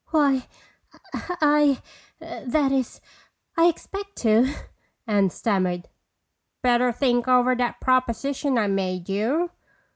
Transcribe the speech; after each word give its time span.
"Why,—I—that 1.43 2.71
is, 2.71 3.01
I 3.55 3.65
expect 3.67 4.15
to," 4.23 4.51
Anne 5.05 5.29
stammered. 5.29 5.89
"Better 6.63 6.91
think 6.91 7.27
over 7.27 7.53
that 7.55 7.79
proposition 7.79 8.57
I 8.57 8.65
made 8.65 9.09
you. 9.09 9.51